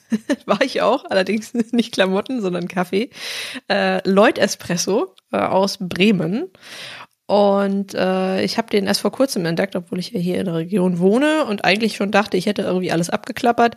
[0.46, 3.10] war ich auch, allerdings nicht Klamotten, sondern Kaffee.
[3.68, 6.50] Äh, Lloyd Espresso äh, aus Bremen.
[7.26, 10.56] Und äh, ich habe den erst vor kurzem entdeckt, obwohl ich ja hier in der
[10.56, 13.76] Region wohne und eigentlich schon dachte, ich hätte irgendwie alles abgeklappert,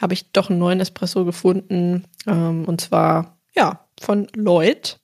[0.00, 2.04] habe ich doch einen neuen Espresso gefunden.
[2.26, 4.98] Ähm, und zwar, ja, von Lloyd.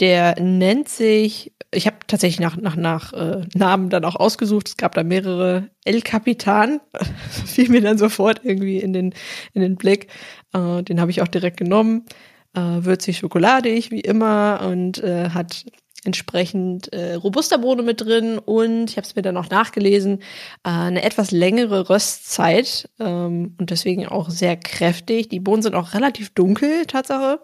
[0.00, 4.68] Der nennt sich, ich habe tatsächlich nach, nach, nach äh, Namen dann auch ausgesucht.
[4.68, 6.80] Es gab da mehrere El Capitan.
[7.46, 9.14] fiel mir dann sofort irgendwie in den,
[9.52, 10.08] in den Blick.
[10.52, 12.06] Äh, den habe ich auch direkt genommen.
[12.54, 15.64] Äh, würzig schokoladig, wie immer, und äh, hat
[16.04, 20.20] entsprechend äh, robuster Bohne mit drin und ich habe es mir dann auch nachgelesen,
[20.62, 25.28] äh, eine etwas längere Röstzeit ähm, und deswegen auch sehr kräftig.
[25.28, 27.40] Die Bohnen sind auch relativ dunkel, Tatsache.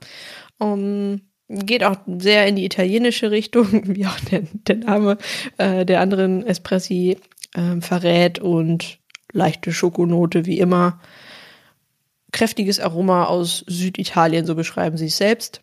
[0.59, 5.19] Um, geht auch sehr in die italienische Richtung, wie auch der, der Name
[5.59, 7.19] äh, der anderen Espressi
[7.55, 8.99] äh, verrät und
[9.33, 11.01] leichte Schokonote wie immer.
[12.33, 15.63] Kräftiges Aroma aus Süditalien, so beschreiben sie es selbst.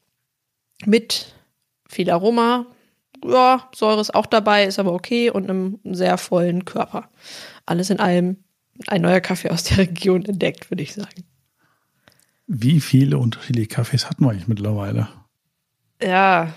[0.86, 1.34] Mit
[1.88, 2.66] viel Aroma.
[3.26, 7.10] Ja, Säure ist auch dabei, ist aber okay und einem sehr vollen Körper.
[7.66, 8.44] Alles in allem
[8.88, 11.24] ein neuer Kaffee aus der Region entdeckt, würde ich sagen.
[12.46, 15.08] Wie viele unterschiedliche Kaffees hatten wir eigentlich mittlerweile?
[16.02, 16.54] Ja,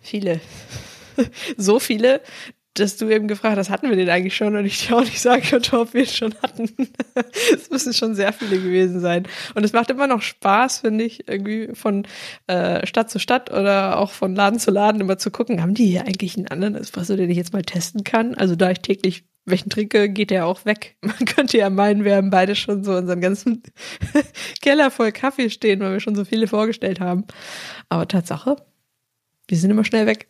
[0.00, 0.40] viele.
[1.56, 2.20] so viele,
[2.74, 4.56] dass du eben gefragt hast, hatten wir den eigentlich schon?
[4.56, 6.68] Und ich dir auch nicht sagen konnte, ob wir es schon hatten.
[7.52, 9.26] Es müssen schon sehr viele gewesen sein.
[9.54, 12.06] Und es macht immer noch Spaß, finde ich, irgendwie von
[12.46, 15.86] äh, Stadt zu Stadt oder auch von Laden zu Laden immer zu gucken, haben die
[15.86, 18.34] hier eigentlich einen anderen Espresso, den ich jetzt mal testen kann?
[18.34, 20.96] Also da ich täglich welchen trinke, geht der auch weg.
[21.02, 23.62] Man könnte ja meinen, wir haben beide schon so unseren ganzen
[24.60, 27.24] Keller voll Kaffee stehen, weil wir schon so viele vorgestellt haben.
[27.88, 28.56] Aber Tatsache,
[29.50, 30.28] die sind immer schnell weg.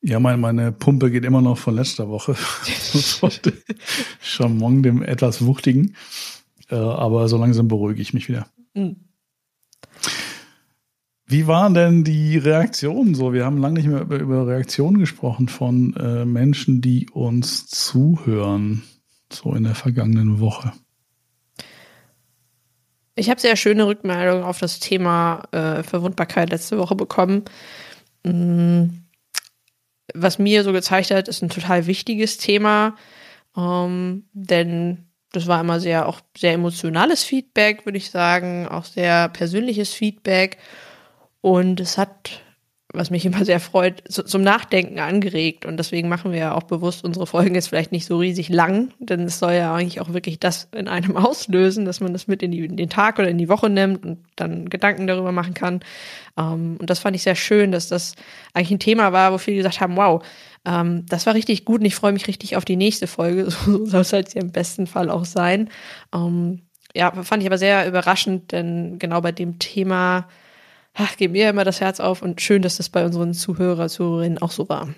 [0.00, 2.34] Ja, meine, meine Pumpe geht immer noch von letzter Woche.
[4.20, 5.96] Chamon, dem etwas wuchtigen.
[6.70, 8.46] Äh, aber so langsam beruhige ich mich wieder.
[8.74, 8.96] Mhm.
[11.30, 13.34] Wie waren denn die Reaktionen so?
[13.34, 18.82] Wir haben lange nicht mehr über, über Reaktionen gesprochen von äh, Menschen, die uns zuhören,
[19.30, 20.72] so in der vergangenen Woche.
[23.18, 27.44] Ich habe sehr schöne Rückmeldungen auf das Thema äh, Verwundbarkeit letzte Woche bekommen.
[28.22, 29.04] Mhm.
[30.14, 32.96] Was mir so gezeigt hat, ist ein total wichtiges Thema,
[33.56, 39.28] ähm, denn das war immer sehr auch sehr emotionales Feedback, würde ich sagen, auch sehr
[39.28, 40.58] persönliches Feedback
[41.40, 42.42] und es hat
[42.94, 45.66] was mich immer sehr freut, zum Nachdenken angeregt.
[45.66, 48.92] Und deswegen machen wir ja auch bewusst unsere Folgen jetzt vielleicht nicht so riesig lang,
[48.98, 52.42] denn es soll ja eigentlich auch wirklich das in einem auslösen, dass man das mit
[52.42, 55.52] in, die, in den Tag oder in die Woche nimmt und dann Gedanken darüber machen
[55.52, 55.80] kann.
[56.38, 58.14] Ähm, und das fand ich sehr schön, dass das
[58.54, 60.24] eigentlich ein Thema war, wo viele gesagt haben, wow,
[60.64, 63.48] ähm, das war richtig gut und ich freue mich richtig auf die nächste Folge.
[63.68, 65.68] So soll es halt im besten Fall auch sein.
[66.14, 66.62] Ähm,
[66.94, 70.26] ja, fand ich aber sehr überraschend, denn genau bei dem Thema
[70.94, 74.38] ach, geht mir immer das Herz auf und schön, dass das bei unseren Zuhörer, Zuhörerinnen
[74.38, 74.94] auch so war.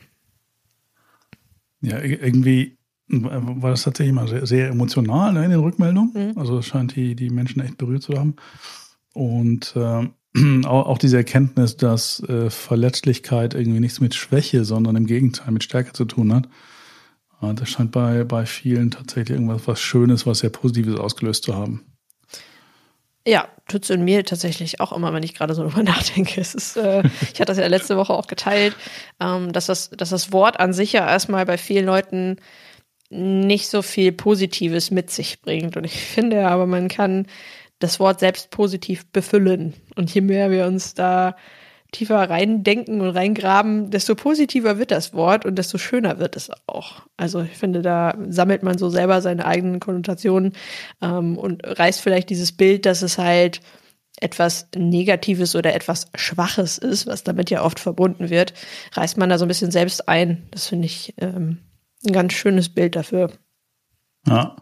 [1.82, 2.78] Ja, irgendwie
[3.08, 6.12] war das tatsächlich mal sehr, sehr emotional ne, in den Rückmeldungen.
[6.14, 6.38] Mhm.
[6.38, 8.36] Also es scheint die, die Menschen echt berührt zu haben.
[9.12, 10.08] Und äh,
[10.66, 15.64] auch, auch diese Erkenntnis, dass äh, Verletzlichkeit irgendwie nichts mit Schwäche, sondern im Gegenteil mit
[15.64, 16.48] Stärke zu tun hat.
[17.42, 21.56] Äh, das scheint bei, bei vielen tatsächlich irgendwas was Schönes, was sehr Positives ausgelöst zu
[21.56, 21.82] haben.
[23.26, 26.40] Ja, tut es in mir tatsächlich auch immer, wenn ich gerade so drüber nachdenke.
[26.40, 27.02] Es ist, äh,
[27.32, 28.76] ich hatte das ja letzte Woche auch geteilt,
[29.20, 32.36] ähm, dass, das, dass das Wort an sich ja erstmal bei vielen Leuten
[33.10, 35.76] nicht so viel Positives mit sich bringt.
[35.76, 37.26] Und ich finde aber, man kann
[37.78, 39.74] das Wort selbst positiv befüllen.
[39.96, 41.36] Und je mehr wir uns da
[41.92, 47.02] tiefer reindenken und reingraben, desto positiver wird das Wort und desto schöner wird es auch.
[47.16, 50.52] Also ich finde, da sammelt man so selber seine eigenen Konnotationen
[51.02, 53.60] ähm, und reißt vielleicht dieses Bild, dass es halt
[54.20, 58.52] etwas Negatives oder etwas Schwaches ist, was damit ja oft verbunden wird,
[58.92, 60.46] reißt man da so ein bisschen selbst ein.
[60.50, 61.58] Das finde ich ähm,
[62.06, 63.32] ein ganz schönes Bild dafür.
[64.26, 64.56] Ja.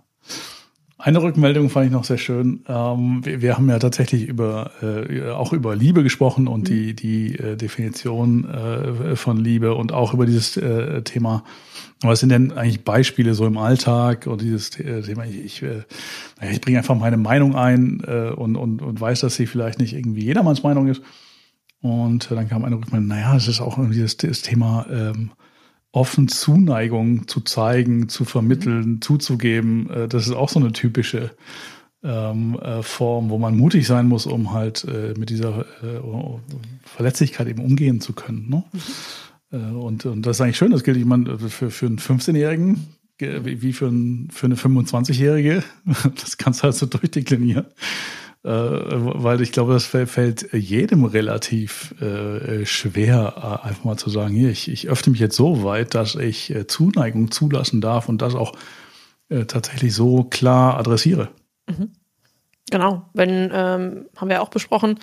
[1.01, 2.65] Eine Rückmeldung fand ich noch sehr schön.
[2.67, 6.65] Ähm, wir, wir, haben ja tatsächlich über äh, auch über Liebe gesprochen und mhm.
[6.65, 11.45] die die äh, Definition äh, von Liebe und auch über dieses äh, Thema.
[12.01, 15.25] Was sind denn eigentlich Beispiele so im Alltag und dieses äh, Thema?
[15.25, 15.85] Ich, ich, äh,
[16.51, 20.25] ich bringe einfach meine Meinung ein und, und, und weiß, dass sie vielleicht nicht irgendwie
[20.25, 21.03] jedermanns Meinung ist.
[21.81, 25.31] Und dann kam eine Rückmeldung, naja, es ist auch irgendwie das, das Thema ähm,
[25.93, 29.03] offen Zuneigung zu zeigen, zu vermitteln, mhm.
[29.03, 29.91] zuzugeben.
[29.91, 31.31] Äh, das ist auch so eine typische
[32.03, 36.01] ähm, äh, Form, wo man mutig sein muss, um halt äh, mit dieser äh,
[36.85, 38.49] Verletzlichkeit eben umgehen zu können.
[38.49, 38.65] Ne?
[39.51, 39.77] Mhm.
[39.77, 42.87] und, und das ist eigentlich schön, das gilt jemand für, für einen 15-Jährigen
[43.21, 45.65] wie für, ein, für eine 25-Jährige.
[46.15, 47.67] Das kannst du halt so durchdeklinieren.
[48.45, 54.35] Äh, weil ich glaube, das fällt jedem relativ äh, schwer, äh, einfach mal zu sagen,
[54.35, 58.23] hier, ich, ich öffne mich jetzt so weit, dass ich äh, Zuneigung zulassen darf und
[58.23, 58.53] das auch
[59.29, 61.31] äh, tatsächlich so klar adressiere.
[61.69, 61.91] Mhm.
[62.71, 64.99] Genau, wenn ähm, haben wir auch besprochen,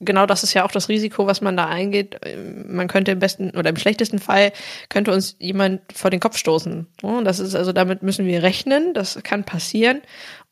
[0.00, 2.20] genau das ist ja auch das Risiko, was man da eingeht.
[2.66, 4.52] Man könnte im besten oder im schlechtesten Fall
[4.88, 6.86] könnte uns jemand vor den Kopf stoßen.
[7.24, 8.94] Das ist also damit müssen wir rechnen.
[8.94, 10.00] Das kann passieren.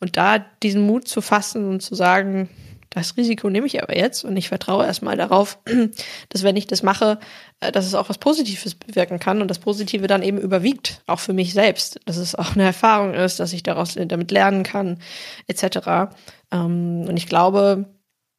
[0.01, 2.49] Und da diesen Mut zu fassen und zu sagen,
[2.91, 5.59] das Risiko nehme ich aber jetzt und ich vertraue erstmal darauf,
[6.31, 7.19] dass wenn ich das mache,
[7.61, 11.21] äh, dass es auch was Positives bewirken kann und das Positive dann eben überwiegt, auch
[11.21, 15.01] für mich selbst, dass es auch eine Erfahrung ist, dass ich daraus damit lernen kann,
[15.49, 16.11] etc.
[16.51, 17.87] Ähm, und ich glaube,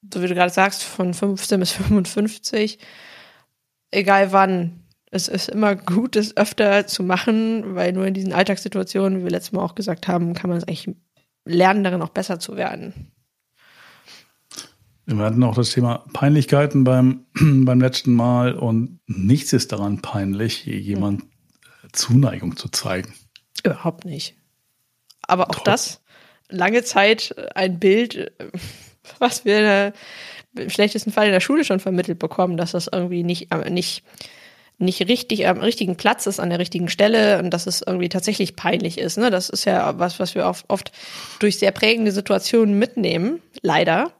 [0.01, 2.79] so wie du gerade sagst, von 15 bis 55,
[3.91, 9.19] egal wann, es ist immer gut, es öfter zu machen, weil nur in diesen Alltagssituationen,
[9.19, 10.95] wie wir letztes Mal auch gesagt haben, kann man es eigentlich
[11.45, 13.11] lernen, darin auch besser zu werden.
[15.05, 20.65] Wir hatten auch das Thema Peinlichkeiten beim, beim letzten Mal und nichts ist daran peinlich,
[20.65, 21.23] jemand
[21.91, 23.13] Zuneigung zu zeigen.
[23.63, 24.35] Überhaupt nicht.
[25.23, 25.63] Aber auch Trotz.
[25.63, 26.01] das,
[26.49, 28.31] lange Zeit ein Bild,
[29.19, 29.93] was wir
[30.55, 34.03] im schlechtesten Fall in der Schule schon vermittelt bekommen, dass das irgendwie nicht, äh, nicht,
[34.77, 38.55] nicht richtig am richtigen Platz ist, an der richtigen Stelle und dass es irgendwie tatsächlich
[38.55, 39.17] peinlich ist.
[39.17, 39.29] Ne?
[39.29, 40.91] Das ist ja was, was wir oft, oft
[41.39, 44.11] durch sehr prägende Situationen mitnehmen, leider,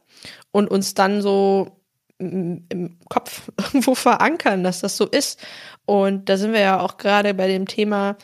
[0.52, 1.76] und uns dann so
[2.18, 5.40] im Kopf irgendwo verankern, dass das so ist.
[5.86, 8.16] Und da sind wir ja auch gerade bei dem Thema,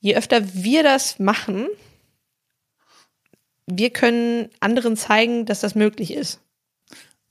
[0.00, 1.66] je öfter wir das machen,
[3.66, 6.40] wir können anderen zeigen, dass das möglich ist.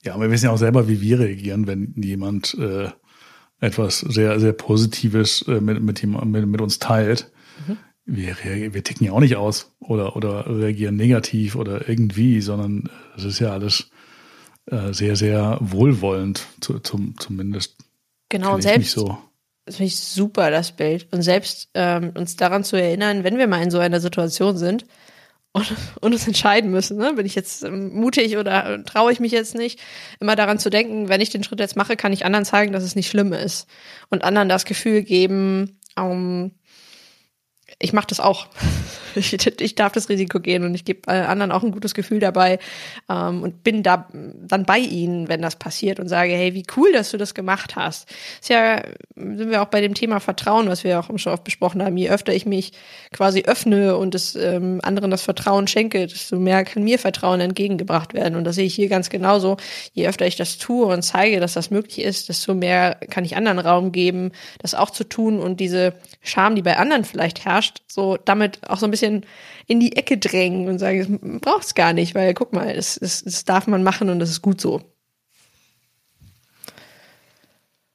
[0.03, 2.89] Ja, aber wir wissen ja auch selber, wie wir reagieren, wenn jemand äh,
[3.59, 7.31] etwas sehr, sehr Positives äh, mit, mit, mit, mit uns teilt.
[7.67, 7.77] Mhm.
[8.05, 8.35] Wir,
[8.71, 13.39] wir ticken ja auch nicht aus oder, oder reagieren negativ oder irgendwie, sondern es ist
[13.39, 13.89] ja alles
[14.67, 17.77] äh, sehr, sehr wohlwollend, zu, zum, zumindest.
[18.29, 19.17] Genau, und selbst, so.
[19.65, 21.07] das finde ich super, das Bild.
[21.11, 24.85] Und selbst ähm, uns daran zu erinnern, wenn wir mal in so einer Situation sind,
[25.55, 26.97] und, und uns entscheiden müssen.
[26.97, 27.13] Ne?
[27.13, 29.79] Bin ich jetzt ähm, mutig oder traue ich mich jetzt nicht?
[30.19, 32.83] Immer daran zu denken, wenn ich den Schritt jetzt mache, kann ich anderen zeigen, dass
[32.83, 33.65] es nicht schlimm ist.
[34.09, 36.51] Und anderen das Gefühl geben, um,
[37.79, 38.47] ich mache das auch.
[39.17, 39.31] Ich,
[39.61, 42.59] ich, darf das Risiko gehen und ich gebe anderen auch ein gutes Gefühl dabei
[43.09, 46.91] ähm, und bin da dann bei ihnen, wenn das passiert und sage, hey, wie cool,
[46.91, 48.09] dass du das gemacht hast.
[48.41, 48.83] Ist ja,
[49.15, 51.95] sind wir auch bei dem Thema Vertrauen, was wir auch schon oft besprochen haben.
[51.95, 52.73] Je öfter ich mich
[53.13, 58.13] quasi öffne und es ähm, anderen das Vertrauen schenke, desto mehr kann mir Vertrauen entgegengebracht
[58.13, 58.35] werden.
[58.35, 59.55] Und das sehe ich hier ganz genauso.
[59.93, 63.37] Je öfter ich das tue und zeige, dass das möglich ist, desto mehr kann ich
[63.37, 67.64] anderen Raum geben, das auch zu tun und diese Scham, die bei anderen vielleicht herrscht,
[67.87, 69.25] so damit auch so ein bisschen
[69.67, 72.95] in die Ecke drängen und sagen, es braucht es gar nicht, weil guck mal, das,
[72.95, 74.81] das, das darf man machen und das ist gut so.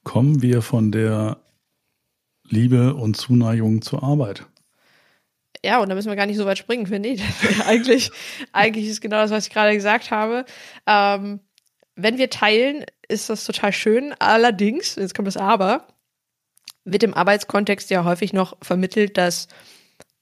[0.05, 1.39] Kommen wir von der
[2.49, 4.47] Liebe und Zuneigung zur Arbeit.
[5.65, 7.23] Ja, und da müssen wir gar nicht so weit springen, finde ich.
[7.67, 8.11] eigentlich,
[8.53, 10.45] eigentlich ist genau das, was ich gerade gesagt habe.
[10.87, 11.41] Ähm,
[11.97, 14.15] wenn wir teilen, ist das total schön.
[14.19, 15.87] Allerdings, jetzt kommt das Aber,
[16.85, 19.49] wird im Arbeitskontext ja häufig noch vermittelt, dass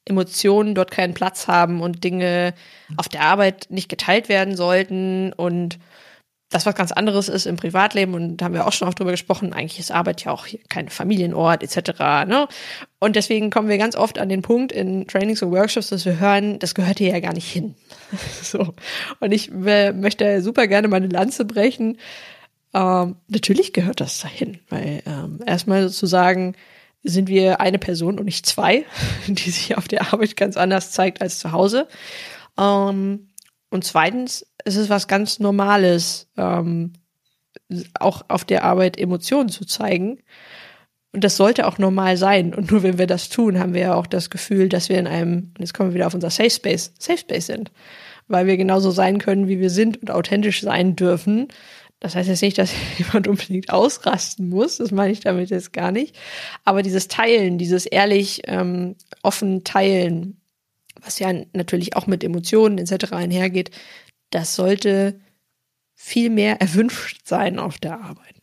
[0.05, 2.55] Emotionen dort keinen Platz haben und Dinge
[2.97, 5.79] auf der Arbeit nicht geteilt werden sollten und
[6.51, 9.11] das was ganz anderes ist im Privatleben und da haben wir auch schon oft drüber
[9.11, 11.99] gesprochen, eigentlich ist Arbeit ja auch kein Familienort etc.
[12.27, 12.49] Ne?
[13.01, 16.19] Und deswegen kommen wir ganz oft an den Punkt in Trainings und Workshops, dass wir
[16.19, 17.75] hören, das gehört hier ja gar nicht hin.
[18.43, 18.75] so.
[19.21, 21.99] Und ich möchte super gerne meine Lanze brechen.
[22.75, 26.55] Ähm, natürlich gehört das dahin, weil ähm, erstmal sozusagen
[27.03, 28.85] sind wir eine Person und nicht zwei,
[29.27, 31.89] die sich auf der Arbeit ganz anders zeigt als zu Hause.
[32.59, 33.29] Ähm,
[33.71, 36.95] und zweitens ist es was ganz Normales, ähm,
[37.99, 40.21] auch auf der Arbeit Emotionen zu zeigen.
[41.13, 42.55] Und das sollte auch normal sein.
[42.55, 45.07] Und nur wenn wir das tun, haben wir ja auch das Gefühl, dass wir in
[45.07, 47.71] einem, und jetzt kommen wir wieder auf unser Safe Space, Safe Space sind.
[48.27, 51.49] Weil wir genauso sein können, wie wir sind und authentisch sein dürfen.
[52.01, 54.79] Das heißt jetzt nicht, dass jemand unbedingt ausrasten muss.
[54.79, 56.17] Das meine ich damit jetzt gar nicht.
[56.65, 60.41] Aber dieses Teilen, dieses ehrlich ähm, offen Teilen,
[61.01, 63.13] was ja natürlich auch mit Emotionen etc.
[63.13, 63.71] einhergeht,
[64.31, 65.21] das sollte
[65.95, 68.35] viel mehr erwünscht sein auf der Arbeit.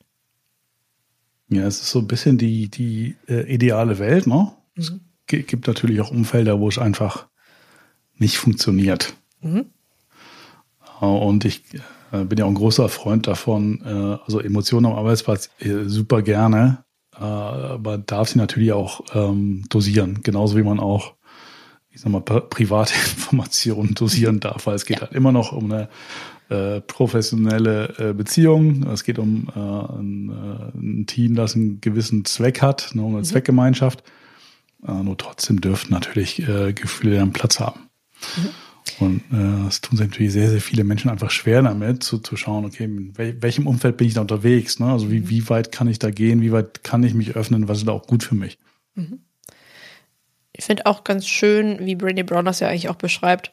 [1.48, 4.52] Ja, es ist so ein bisschen die, die äh, ideale Welt, ne?
[4.76, 5.02] Mhm.
[5.28, 7.28] Es gibt natürlich auch Umfelder, wo es einfach
[8.18, 9.14] nicht funktioniert.
[9.42, 9.68] Mhm.
[11.00, 11.80] Und ich äh,
[12.24, 16.86] bin ja auch ein großer Freund davon, äh, also Emotionen am Arbeitsplatz äh, super gerne,
[17.14, 21.16] äh, aber darf sie natürlich auch ähm, dosieren, genauso wie man auch
[21.96, 25.04] ich sag mal, private Informationen dosieren darf, weil es geht ja.
[25.04, 25.90] halt immer noch um eine
[26.50, 28.84] äh, professionelle äh, Beziehung.
[28.92, 33.14] Es geht um äh, ein, äh, ein, Team, das einen gewissen Zweck hat, ne, um
[33.14, 33.24] eine mhm.
[33.24, 34.04] Zweckgemeinschaft.
[34.86, 37.90] Äh, nur trotzdem dürften natürlich äh, Gefühle einen Platz haben.
[38.38, 38.50] Mhm.
[39.00, 39.24] Und
[39.68, 42.86] es tun sich natürlich sehr, sehr viele Menschen einfach schwer damit, zu, zu schauen, okay,
[42.86, 44.80] in welchem Umfeld bin ich da unterwegs?
[44.80, 44.92] Ne?
[44.92, 45.30] Also wie, mhm.
[45.30, 46.42] wie weit kann ich da gehen?
[46.42, 47.68] Wie weit kann ich mich öffnen?
[47.68, 48.58] Was ist da auch gut für mich?
[48.94, 49.20] Mhm.
[50.54, 53.52] Ich finde auch ganz schön, wie Brandy Brown das ja eigentlich auch beschreibt,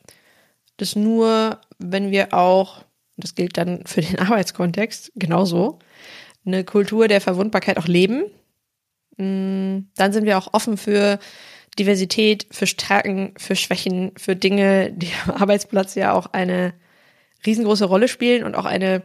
[0.76, 2.84] dass nur, wenn wir auch,
[3.16, 5.78] das gilt dann für den Arbeitskontext genauso,
[6.44, 8.24] eine Kultur der Verwundbarkeit auch leben,
[9.16, 11.18] mm, dann sind wir auch offen für
[11.78, 16.74] Diversität, für Stärken, für Schwächen, für Dinge, die am Arbeitsplatz ja auch eine
[17.46, 19.02] riesengroße Rolle spielen und auch eine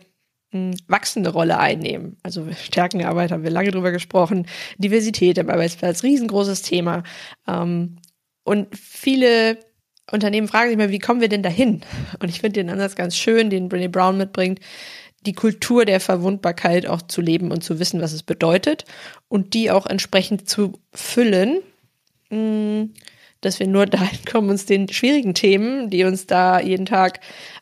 [0.51, 2.17] mh, mm, wachsende Rolle einnehmen.
[2.23, 4.47] Also Stärkenarbeit haben wir lange drüber gesprochen.
[4.77, 7.03] Diversität am Arbeitsplatz, riesengroßes Thema.
[7.47, 7.97] Ähm,
[8.43, 9.59] und viele
[10.11, 11.81] Unternehmen fragen sich mal, wie kommen wir denn dahin?
[12.19, 14.59] Und ich finde den Ansatz ganz schön, den Brené Brown mitbringt,
[15.25, 18.85] die Kultur der Verwundbarkeit auch zu leben und zu wissen, was es bedeutet
[19.27, 21.59] und die auch entsprechend zu füllen,
[22.29, 27.19] dass wir nur dahin kommen, uns den schwierigen Themen, die uns da jeden Tag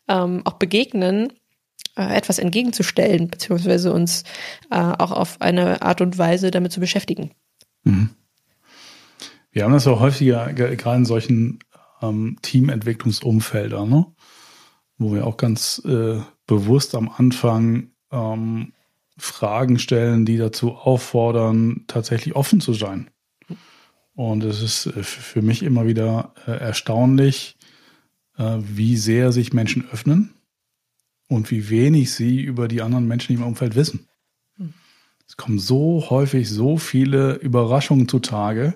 [0.07, 1.34] ähm, auch begegnen,
[1.98, 4.24] äh, etwas entgegenzustellen, beziehungsweise uns
[4.69, 7.31] äh, auch auf eine Art und Weise damit zu beschäftigen.
[7.84, 8.10] Mhm.
[9.51, 11.60] Wir haben das auch häufiger, gerade in solchen
[12.01, 14.05] ähm, Teamentwicklungsumfelder, ne?
[14.98, 18.74] wo wir auch ganz äh, bewusst am Anfang ähm,
[19.17, 23.10] Fragen stellen, die dazu auffordern, tatsächlich offen zu sein.
[24.15, 27.57] Und es ist äh, für mich immer wieder äh, erstaunlich,
[28.38, 30.34] äh, wie sehr sich Menschen öffnen
[31.27, 34.07] und wie wenig sie über die anderen Menschen im Umfeld wissen.
[34.57, 34.74] Hm.
[35.27, 38.75] Es kommen so häufig so viele Überraschungen zutage,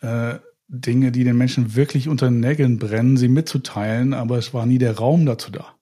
[0.00, 0.38] äh,
[0.68, 4.78] Dinge, die den Menschen wirklich unter den Nägeln brennen, sie mitzuteilen, aber es war nie
[4.78, 5.74] der Raum dazu da.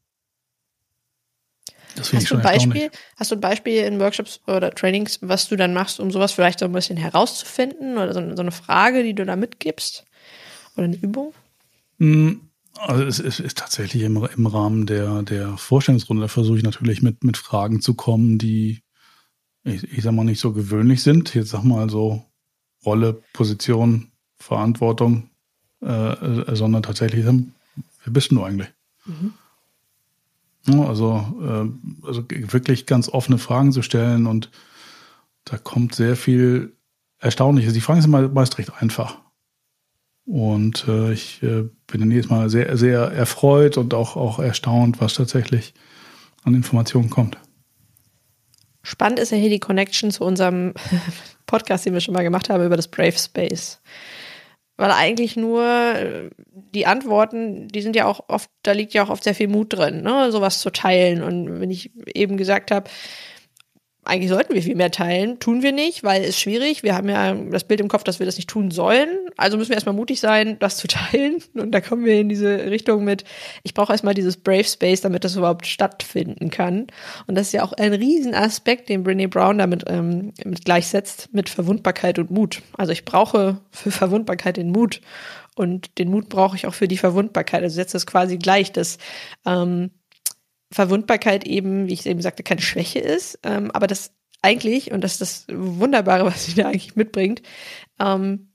[1.98, 5.56] Das hast, du ein Beispiel, hast du ein Beispiel in Workshops oder Trainings, was du
[5.56, 9.14] dann machst, um sowas vielleicht so ein bisschen herauszufinden oder so, so eine Frage, die
[9.14, 10.04] du da mitgibst?
[10.76, 11.34] Oder eine Übung?
[11.98, 12.40] Hm,
[12.78, 17.02] also es ist, ist tatsächlich im, im, Rahmen der, der Vorstellungsrunde, da versuche ich natürlich
[17.02, 18.82] mit, mit Fragen zu kommen, die,
[19.64, 21.34] ich, ich sag mal, nicht so gewöhnlich sind.
[21.34, 22.24] Jetzt sag mal so
[22.84, 25.30] Rolle, Position, Verantwortung,
[25.80, 28.68] äh, sondern tatsächlich, wer bist du eigentlich?
[29.04, 29.34] Mhm.
[30.68, 34.50] Also, äh, also wirklich ganz offene Fragen zu stellen und
[35.44, 36.76] da kommt sehr viel
[37.18, 37.72] Erstaunliches.
[37.72, 39.18] Die Fragen sind meist recht einfach.
[40.24, 45.14] Und äh, ich äh, bin jedes Mal sehr, sehr erfreut und auch, auch erstaunt, was
[45.14, 45.72] tatsächlich
[46.44, 47.38] an Informationen kommt.
[48.82, 50.74] Spannend ist ja hier die Connection zu unserem
[51.46, 53.80] Podcast, den wir schon mal gemacht haben über das Brave Space
[54.78, 56.30] weil eigentlich nur äh,
[56.74, 59.72] die Antworten, die sind ja auch oft, da liegt ja auch oft sehr viel Mut
[59.72, 61.22] drin, ne, sowas zu teilen.
[61.22, 62.88] Und wenn ich eben gesagt habe,
[64.08, 66.82] eigentlich sollten wir viel mehr teilen, tun wir nicht, weil es schwierig.
[66.82, 69.08] Wir haben ja das Bild im Kopf, dass wir das nicht tun sollen.
[69.36, 71.42] Also müssen wir erstmal mutig sein, das zu teilen.
[71.54, 73.24] Und da kommen wir in diese Richtung mit,
[73.64, 76.86] ich brauche erstmal dieses Brave Space, damit das überhaupt stattfinden kann.
[77.26, 81.50] Und das ist ja auch ein Riesenaspekt, den Brene Brown damit ähm, mit gleichsetzt mit
[81.50, 82.62] Verwundbarkeit und Mut.
[82.78, 85.02] Also ich brauche für Verwundbarkeit den Mut.
[85.54, 87.62] Und den Mut brauche ich auch für die Verwundbarkeit.
[87.62, 88.96] Also setzt das quasi gleich, dass
[89.44, 89.90] ähm,
[90.70, 95.12] Verwundbarkeit eben, wie ich eben sagte, keine Schwäche ist, ähm, aber das eigentlich, und das
[95.12, 97.42] ist das Wunderbare, was sie da eigentlich mitbringt,
[97.98, 98.52] ähm,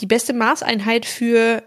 [0.00, 1.62] die beste Maßeinheit für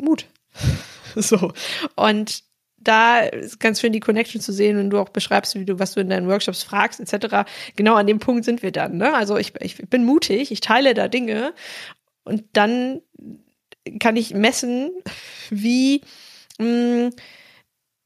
[0.00, 0.26] Mut.
[1.14, 1.52] so.
[1.94, 2.42] Und
[2.78, 5.94] da ist ganz schön die Connection zu sehen, wenn du auch beschreibst, wie du, was
[5.94, 7.48] du in deinen Workshops fragst, etc.
[7.76, 8.96] Genau an dem Punkt sind wir dann.
[8.96, 9.14] Ne?
[9.14, 11.54] Also ich, ich bin mutig, ich teile da Dinge
[12.24, 13.02] und dann
[14.00, 14.90] kann ich messen,
[15.50, 16.02] wie
[16.58, 17.10] mh, mm,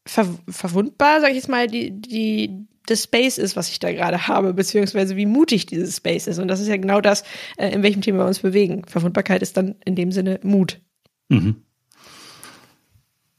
[0.06, 4.26] ver verwundbar, sag ich jetzt mal, die, die, des Space ist, was ich da gerade
[4.26, 6.38] habe, beziehungsweise wie mutig dieses Space ist.
[6.38, 7.24] Und das ist ja genau das,
[7.56, 8.82] äh, in welchem Thema wir uns bewegen.
[8.86, 10.80] Verwundbarkeit ist dann in dem Sinne Mut.
[11.28, 11.56] Mhm.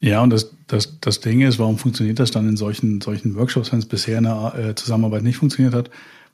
[0.00, 3.72] Ja, und das, das, das Ding ist, warum funktioniert das dann in solchen, solchen Workshops,
[3.72, 5.90] wenn es bisher in der äh, Zusammenarbeit nicht funktioniert hat?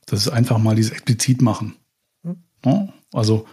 [0.06, 1.76] Das ist einfach mal dieses explizit machen.
[2.22, 2.36] Mhm.
[2.64, 2.88] Ja?
[3.12, 3.46] Also,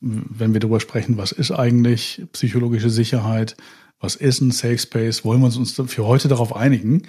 [0.00, 3.56] wenn wir darüber sprechen, was ist eigentlich psychologische Sicherheit,
[4.00, 7.02] was ist ein Safe Space, wollen wir uns für heute darauf einigen.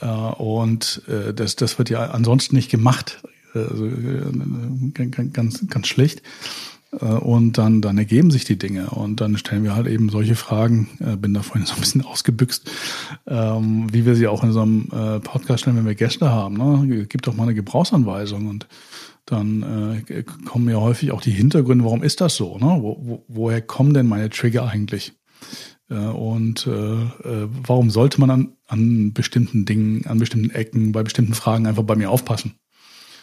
[0.00, 0.06] Mhm.
[0.38, 3.22] Und äh, das, das wird ja ansonsten nicht gemacht.
[3.54, 6.22] Also, äh, ganz, ganz schlicht.
[6.90, 8.90] Und dann, dann ergeben sich die Dinge.
[8.90, 10.88] Und dann stellen wir halt eben solche Fragen,
[11.20, 12.68] bin da vorhin so ein bisschen ausgebüxt,
[13.28, 16.56] ähm, wie wir sie auch in äh, Podcast stellen, wenn wir Gäste haben.
[16.56, 17.06] Ne?
[17.06, 18.66] Gibt doch mal eine Gebrauchsanweisung und
[19.30, 22.58] dann äh, kommen ja häufig auch die Hintergründe, warum ist das so?
[22.58, 22.78] Ne?
[22.80, 25.12] Wo, wo, woher kommen denn meine Trigger eigentlich?
[25.90, 31.02] Äh, und äh, äh, warum sollte man an, an bestimmten Dingen, an bestimmten Ecken, bei
[31.02, 32.54] bestimmten Fragen einfach bei mir aufpassen?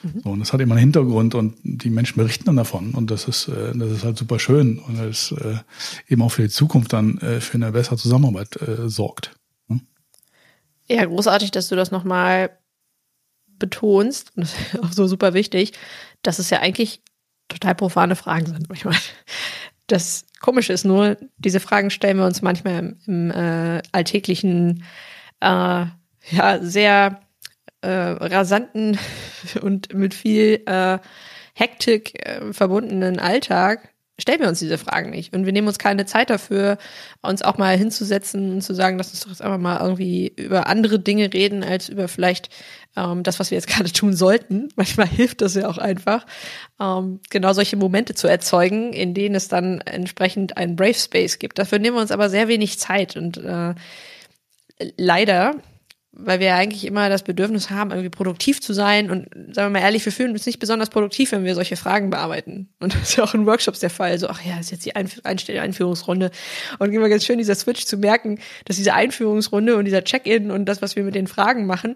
[0.03, 0.21] Mhm.
[0.23, 3.27] So, und das hat immer einen Hintergrund und die Menschen berichten dann davon und das
[3.27, 5.55] ist, äh, das ist halt super schön und das äh,
[6.07, 9.35] eben auch für die Zukunft dann für eine bessere Zusammenarbeit sorgt.
[9.67, 9.81] Ne?
[10.87, 12.51] Ja, großartig, dass du das nochmal
[13.59, 15.73] betonst und das ist auch so super wichtig,
[16.21, 17.01] dass es ja eigentlich
[17.47, 18.95] total profane Fragen sind manchmal.
[19.87, 24.83] Das Komische ist nur, diese Fragen stellen wir uns manchmal im, im äh, alltäglichen,
[25.39, 25.85] äh,
[26.29, 27.21] ja, sehr
[27.81, 28.99] äh, rasanten
[29.61, 30.99] und mit viel äh,
[31.53, 35.33] Hektik äh, verbundenen Alltag stellen wir uns diese Fragen nicht.
[35.33, 36.77] Und wir nehmen uns keine Zeit dafür,
[37.21, 40.67] uns auch mal hinzusetzen und zu sagen, lass uns doch jetzt einfach mal irgendwie über
[40.67, 42.49] andere Dinge reden, als über vielleicht
[42.97, 44.69] ähm, das, was wir jetzt gerade tun sollten.
[44.75, 46.25] Manchmal hilft das ja auch einfach,
[46.81, 51.59] ähm, genau solche Momente zu erzeugen, in denen es dann entsprechend einen Brave Space gibt.
[51.59, 53.75] Dafür nehmen wir uns aber sehr wenig Zeit und äh,
[54.97, 55.55] leider
[56.19, 59.11] weil wir ja eigentlich immer das Bedürfnis haben, irgendwie produktiv zu sein.
[59.11, 62.09] Und sagen wir mal ehrlich, wir fühlen uns nicht besonders produktiv, wenn wir solche Fragen
[62.09, 62.69] bearbeiten.
[62.79, 64.17] Und das ist ja auch in Workshops der Fall.
[64.17, 66.31] So, ach ja, ist jetzt die Einf Einführungsrunde.
[66.79, 70.65] Und immer ganz schön, dieser Switch zu merken, dass diese Einführungsrunde und dieser Check-in und
[70.65, 71.95] das, was wir mit den Fragen machen,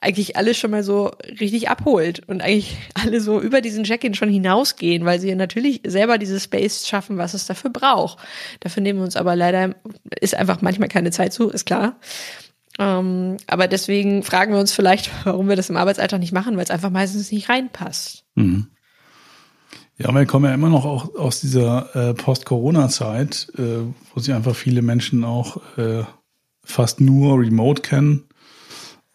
[0.00, 2.22] eigentlich alles schon mal so richtig abholt.
[2.28, 6.86] Und eigentlich alle so über diesen Check-in schon hinausgehen, weil sie natürlich selber dieses Space
[6.86, 8.18] schaffen, was es dafür braucht.
[8.60, 9.74] Dafür nehmen wir uns aber leider,
[10.20, 11.96] ist einfach manchmal keine Zeit zu, ist klar.
[12.78, 16.64] Ähm, aber deswegen fragen wir uns vielleicht, warum wir das im Arbeitsalltag nicht machen, weil
[16.64, 18.24] es einfach meistens nicht reinpasst.
[18.34, 18.68] Mhm.
[19.98, 24.56] Ja, wir kommen ja immer noch auch aus dieser äh, Post-Corona-Zeit, äh, wo sich einfach
[24.56, 26.04] viele Menschen auch äh,
[26.64, 28.24] fast nur remote kennen.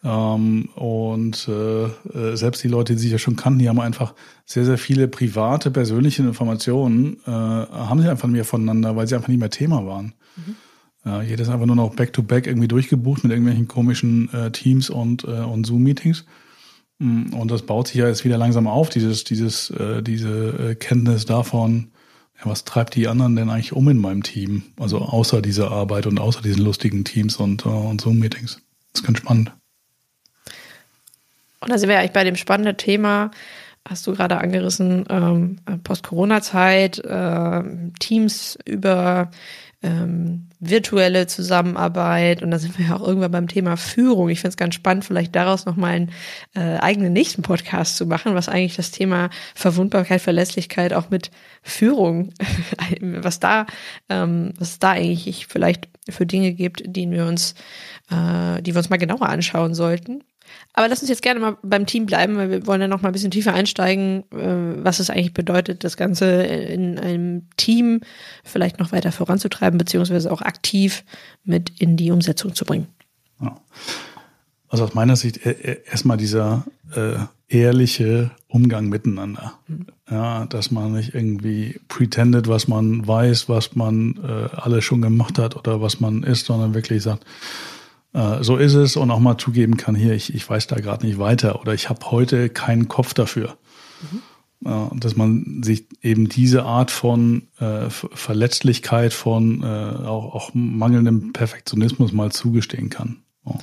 [0.03, 4.13] Ähm, und äh, äh, selbst die Leute, die sich ja schon kannten, die haben einfach
[4.45, 9.15] sehr, sehr viele private, persönliche Informationen, äh, haben sie einfach nicht mehr voneinander, weil sie
[9.15, 10.13] einfach nicht mehr Thema waren.
[10.35, 10.55] Mhm.
[11.07, 15.23] Ja, jedes einfach nur noch back-to-back -back irgendwie durchgebucht mit irgendwelchen komischen äh, Teams und,
[15.23, 16.25] äh, und Zoom-Meetings.
[16.99, 20.75] Mm, und das baut sich ja jetzt wieder langsam auf, dieses, dieses, äh, diese äh,
[20.75, 21.91] Kenntnis davon,
[22.37, 24.63] ja, was treibt die anderen denn eigentlich um in meinem Team?
[24.77, 28.61] Also außer dieser Arbeit und außer diesen lustigen Teams und, äh, und Zoom-Meetings.
[28.91, 29.53] Das ist ganz spannend.
[31.61, 33.31] Und da sind wir eigentlich bei dem spannenden Thema,
[33.87, 37.63] hast du gerade angerissen, ähm, Post-Corona-Zeit, äh,
[37.97, 39.31] Teams über
[39.83, 44.29] ähm, virtuelle Zusammenarbeit und da sind wir ja auch irgendwann beim Thema Führung.
[44.29, 46.11] Ich finde es ganz spannend, vielleicht daraus nochmal einen
[46.55, 51.29] äh, eigenen nächsten Podcast zu machen, was eigentlich das Thema Verwundbarkeit, Verlässlichkeit auch mit
[51.61, 52.33] Führung,
[53.01, 53.67] was da,
[54.09, 57.53] ähm, was da eigentlich vielleicht für Dinge gibt, die wir uns,
[58.09, 60.23] äh, die wir uns mal genauer anschauen sollten.
[60.73, 63.09] Aber lass uns jetzt gerne mal beim Team bleiben, weil wir wollen ja noch mal
[63.09, 68.01] ein bisschen tiefer einsteigen, äh, was es eigentlich bedeutet, das Ganze in einem Team
[68.43, 71.03] vielleicht noch weiter voranzutreiben, beziehungsweise auch aktiv
[71.43, 72.87] mit in die Umsetzung zu bringen.
[73.41, 73.59] Ja.
[74.69, 79.53] Also aus meiner Sicht e-, e-, erstmal dieser äh, ehrliche Umgang miteinander.
[79.67, 79.87] Mhm.
[80.09, 85.37] Ja, dass man nicht irgendwie pretendet, was man weiß, was man äh, alles schon gemacht
[85.37, 87.25] hat oder was man ist, sondern wirklich sagt,
[88.13, 91.05] äh, so ist es und auch mal zugeben kann, hier, ich, ich weiß da gerade
[91.05, 93.57] nicht weiter oder ich habe heute keinen Kopf dafür.
[94.11, 94.21] Mhm.
[94.65, 101.31] Äh, dass man sich eben diese Art von äh, Verletzlichkeit, von äh, auch, auch mangelndem
[101.31, 103.17] Perfektionismus mal zugestehen kann.
[103.45, 103.55] Oh.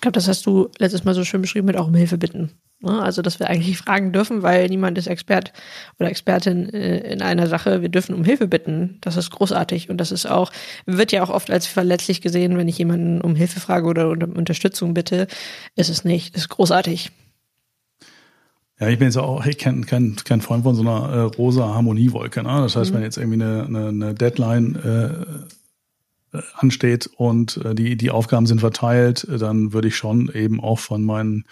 [0.00, 2.52] Ich glaube, das hast du letztes Mal so schön beschrieben mit auch um Hilfe bitten.
[2.80, 3.02] Ne?
[3.02, 5.52] Also, dass wir eigentlich fragen dürfen, weil niemand ist Expert
[5.98, 7.82] oder Expertin äh, in einer Sache.
[7.82, 8.96] Wir dürfen um Hilfe bitten.
[9.02, 9.90] Das ist großartig.
[9.90, 10.52] Und das ist auch,
[10.86, 14.32] wird ja auch oft als verletzlich gesehen, wenn ich jemanden um Hilfe frage oder um
[14.38, 15.26] Unterstützung bitte.
[15.76, 16.34] Ist es nicht.
[16.34, 17.12] Ist großartig.
[18.80, 21.74] Ja, ich bin jetzt auch ich kein, kein, kein Freund von so einer äh, rosa
[21.74, 22.42] Harmoniewolke.
[22.42, 22.60] Ne?
[22.62, 22.94] Das heißt, mhm.
[22.94, 25.59] wenn jetzt irgendwie eine, eine, eine Deadline äh,
[26.54, 31.04] ansteht und äh, die, die Aufgaben sind verteilt, dann würde ich schon eben auch von
[31.04, 31.44] meinen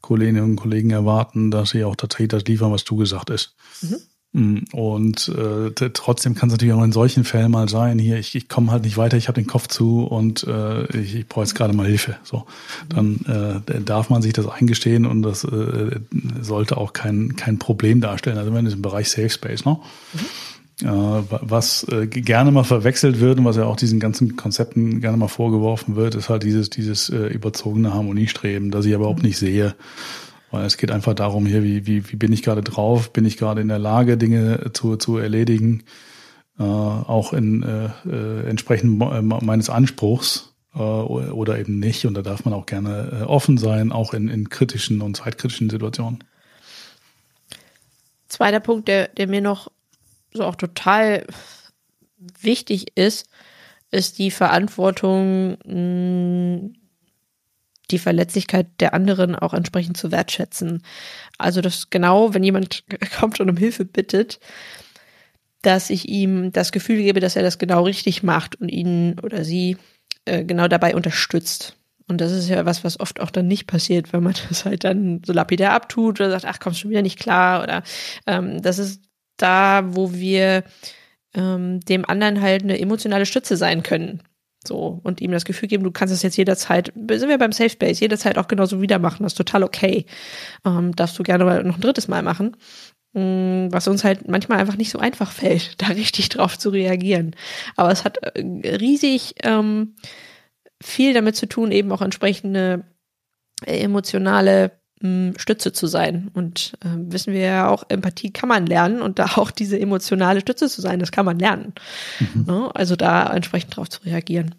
[0.00, 3.54] Kolleginnen und Kollegen erwarten, dass sie auch tatsächlich das liefern, was du gesagt ist.
[3.82, 3.96] Mhm.
[4.32, 8.34] Mm, und äh, trotzdem kann es natürlich auch in solchen Fällen mal sein, hier, ich,
[8.34, 11.44] ich komme halt nicht weiter, ich habe den Kopf zu und äh, ich, ich brauche
[11.44, 12.16] jetzt gerade mal Hilfe.
[12.22, 12.44] So,
[12.88, 16.00] dann äh, darf man sich das eingestehen und das äh,
[16.40, 18.36] sollte auch kein, kein Problem darstellen.
[18.36, 19.78] Also wenn es im Bereich Safe Space, ne?
[20.12, 20.18] Mhm.
[20.82, 25.16] Äh, was äh, gerne mal verwechselt wird und was ja auch diesen ganzen Konzepten gerne
[25.16, 29.38] mal vorgeworfen wird, ist halt dieses, dieses äh, überzogene Harmoniestreben, das ich aber überhaupt nicht
[29.38, 29.74] sehe.
[30.50, 33.12] Weil es geht einfach darum, hier, wie, wie, wie bin ich gerade drauf?
[33.12, 35.82] Bin ich gerade in der Lage, Dinge zu, zu erledigen?
[36.58, 42.06] Äh, auch in äh, entsprechend meines Anspruchs äh, oder eben nicht.
[42.06, 46.22] Und da darf man auch gerne offen sein, auch in, in kritischen und zeitkritischen Situationen.
[48.28, 49.70] Zweiter Punkt, der, der mir noch
[50.36, 51.26] so auch total
[52.18, 53.28] wichtig ist,
[53.90, 56.70] ist die Verantwortung, mh,
[57.90, 60.82] die Verletzlichkeit der anderen auch entsprechend zu wertschätzen.
[61.38, 62.84] Also das genau, wenn jemand
[63.18, 64.40] kommt und um Hilfe bittet,
[65.62, 69.44] dass ich ihm das Gefühl gebe, dass er das genau richtig macht und ihn oder
[69.44, 69.76] sie
[70.24, 71.76] äh, genau dabei unterstützt.
[72.08, 74.84] Und das ist ja was, was oft auch dann nicht passiert, wenn man das halt
[74.84, 77.62] dann so lapidar abtut oder sagt, ach, kommst schon wieder nicht klar.
[77.62, 77.82] Oder
[78.26, 79.02] ähm, das ist
[79.36, 80.64] da, wo wir
[81.34, 84.22] ähm, dem anderen halt eine emotionale Stütze sein können.
[84.66, 87.70] So, und ihm das Gefühl geben, du kannst es jetzt jederzeit, sind wir beim Safe
[87.70, 90.06] Space, jederzeit auch genauso wieder machen, das ist total okay.
[90.64, 92.56] Ähm, darfst du gerne mal noch ein drittes Mal machen.
[93.14, 97.34] Ähm, was uns halt manchmal einfach nicht so einfach fällt, da richtig drauf zu reagieren.
[97.76, 99.94] Aber es hat äh, riesig ähm,
[100.82, 102.84] viel damit zu tun, eben auch entsprechende
[103.64, 104.72] äh, emotionale
[105.36, 106.30] Stütze zu sein.
[106.32, 110.40] Und äh, wissen wir ja auch, Empathie kann man lernen und da auch diese emotionale
[110.40, 111.74] Stütze zu sein, das kann man lernen.
[112.18, 112.44] Mhm.
[112.46, 112.70] Ne?
[112.74, 114.54] Also da entsprechend drauf zu reagieren.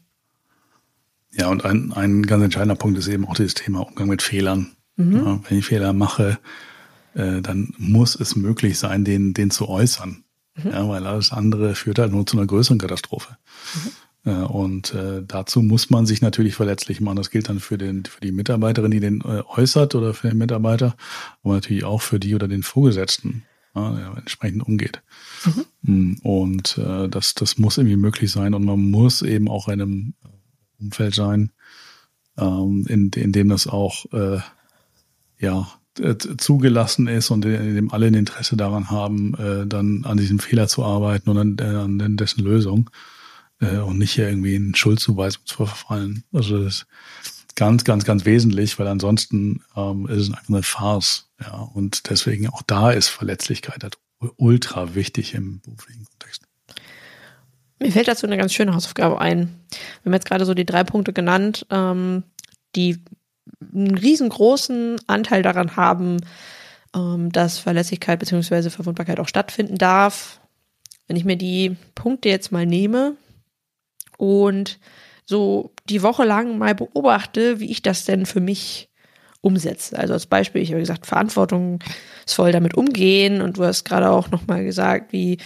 [1.31, 4.71] Ja, und ein, ein ganz entscheidender Punkt ist eben auch dieses Thema Umgang mit Fehlern.
[4.95, 5.15] Mhm.
[5.15, 6.39] Ja, wenn ich Fehler mache,
[7.13, 10.23] äh, dann muss es möglich sein, den, den zu äußern.
[10.55, 10.71] Mhm.
[10.71, 13.37] Ja, weil alles andere führt halt nur zu einer größeren Katastrophe.
[14.27, 17.15] Äh, und äh, dazu muss man sich natürlich verletzlich machen.
[17.15, 20.37] Das gilt dann für, den, für die Mitarbeiterin, die den äh, äußert oder für den
[20.37, 20.95] Mitarbeiter,
[21.43, 25.01] aber natürlich auch für die oder den Vorgesetzten, ja, der entsprechend umgeht.
[25.45, 25.65] Mhm.
[25.81, 29.81] Mm, und äh, das, das muss irgendwie möglich sein und man muss eben auch in
[29.81, 30.13] einem
[30.77, 31.51] Umfeld sein,
[32.37, 34.39] ähm, in, in dem das auch äh,
[35.39, 35.69] ja
[36.37, 40.67] zugelassen ist und in dem alle ein Interesse daran haben, äh, dann an diesem Fehler
[40.67, 42.91] zu arbeiten und an, äh, an dessen Lösung
[43.59, 46.23] äh, und nicht hier irgendwie in Schuldzuweisung zu verfallen.
[46.31, 46.87] Also das ist
[47.55, 51.29] ganz, ganz, ganz wesentlich, weil ansonsten ähm, ist es einfach eine Farce.
[51.41, 53.97] Ja, und deswegen auch da ist Verletzlichkeit halt
[54.37, 56.43] ultra wichtig im beruflichen Kontext.
[57.79, 59.59] Mir fällt dazu eine ganz schöne Hausaufgabe ein.
[60.01, 62.23] Wir haben jetzt gerade so die drei Punkte genannt, ähm,
[62.75, 63.03] die
[63.73, 66.17] einen riesengroßen Anteil daran haben,
[66.95, 68.69] ähm, dass Verlässlichkeit bzw.
[68.69, 70.39] Verwundbarkeit auch stattfinden darf.
[71.07, 73.15] Wenn ich mir die Punkte jetzt mal nehme,
[74.17, 74.79] und
[75.25, 78.89] so die Woche lang mal beobachte, wie ich das denn für mich
[79.41, 79.97] umsetze.
[79.97, 84.63] Also als Beispiel, ich habe gesagt, verantwortungsvoll damit umgehen und du hast gerade auch nochmal
[84.63, 85.37] gesagt, wie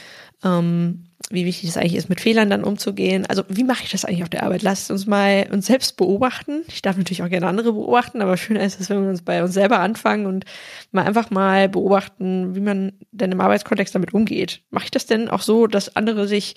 [0.44, 3.26] ähm, wie wichtig es eigentlich ist, mit Fehlern dann umzugehen.
[3.28, 4.64] Also wie mache ich das eigentlich auf der Arbeit?
[4.64, 6.64] Lasst uns mal uns selbst beobachten.
[6.68, 9.44] Ich darf natürlich auch gerne andere beobachten, aber schöner ist es, wenn wir uns bei
[9.44, 10.46] uns selber anfangen und
[10.92, 14.62] mal einfach mal beobachten, wie man denn im Arbeitskontext damit umgeht.
[14.72, 16.56] Mache ich das denn auch so, dass andere sich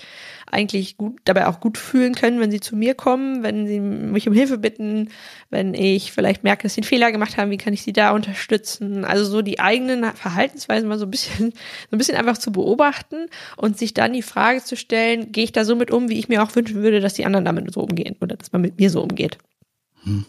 [0.51, 4.29] eigentlich gut, dabei auch gut fühlen können, wenn sie zu mir kommen, wenn sie mich
[4.29, 5.11] um Hilfe bitten,
[5.51, 8.13] wenn ich vielleicht merke, dass sie einen Fehler gemacht haben, wie kann ich sie da
[8.13, 9.05] unterstützen?
[9.05, 11.51] Also so die eigenen Verhaltensweisen mal so ein bisschen,
[11.91, 13.27] so ein bisschen einfach zu beobachten
[13.57, 16.29] und sich dann die Frage zu stellen, gehe ich da so mit um, wie ich
[16.29, 18.91] mir auch wünschen würde, dass die anderen damit so umgehen oder dass man mit mir
[18.91, 19.39] so umgeht.
[20.03, 20.27] Hm.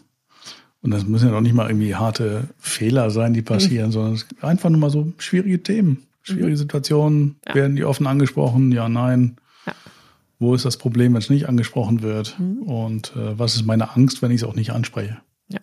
[0.86, 3.92] Und das müssen ja doch nicht mal irgendwie harte Fehler sein, die passieren, mhm.
[3.92, 6.56] sondern einfach nur mal so schwierige Themen, schwierige mhm.
[6.56, 7.36] Situationen.
[7.44, 7.56] Ja.
[7.56, 8.70] Werden die offen angesprochen?
[8.70, 9.36] Ja, nein.
[10.38, 12.38] Wo ist das Problem, wenn es nicht angesprochen wird?
[12.38, 12.62] Mhm.
[12.62, 15.18] Und äh, was ist meine Angst, wenn ich es auch nicht anspreche?
[15.48, 15.60] Ja.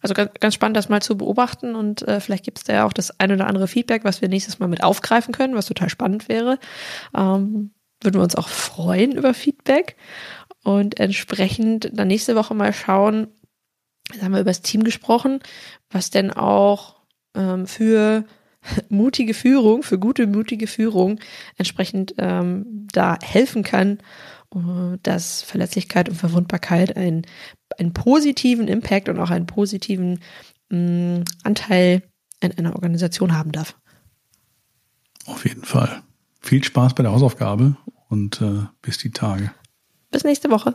[0.00, 2.86] Also ganz, ganz spannend, das mal zu beobachten und äh, vielleicht gibt es da ja
[2.86, 5.88] auch das ein oder andere Feedback, was wir nächstes Mal mit aufgreifen können, was total
[5.88, 6.58] spannend wäre.
[7.16, 9.96] Ähm, würden wir uns auch freuen über Feedback
[10.62, 13.28] und entsprechend dann nächste Woche mal schauen,
[14.12, 15.40] jetzt haben wir über das Team gesprochen,
[15.90, 16.96] was denn auch
[17.34, 18.24] ähm, für
[18.88, 21.20] mutige Führung, für gute, mutige Führung
[21.56, 23.98] entsprechend ähm, da helfen kann,
[24.54, 27.22] äh, dass Verletzlichkeit und Verwundbarkeit einen,
[27.78, 30.20] einen positiven Impact und auch einen positiven
[30.70, 32.02] mh, mm, Anteil
[32.40, 33.76] in einer Organisation haben darf.
[35.26, 36.02] Auf jeden Fall.
[36.40, 37.76] Viel Spaß bei der Hausaufgabe
[38.08, 39.52] und äh, bis die Tage.
[40.10, 40.74] Bis nächste Woche.